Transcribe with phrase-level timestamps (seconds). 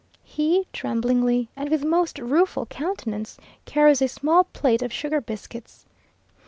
[0.23, 5.85] He tremblingly, and with most rueful countenance, carries a small plate of sugar biscuits.